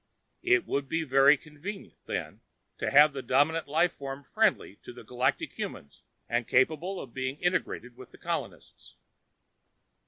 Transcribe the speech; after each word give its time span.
It 0.41 0.65
would 0.65 0.89
be 0.89 1.03
very 1.03 1.37
convenient 1.37 1.99
then 2.07 2.41
to 2.79 2.89
have 2.89 3.15
a 3.15 3.21
dominant 3.21 3.67
life 3.67 3.91
form 3.93 4.23
friendly 4.23 4.77
to 4.77 4.91
the 4.91 5.03
galactic 5.03 5.53
humans 5.53 6.01
and 6.27 6.47
capable 6.47 6.99
of 6.99 7.13
being 7.13 7.37
integrated 7.37 7.95
with 7.95 8.09
the 8.09 8.17
colonists. 8.17 8.95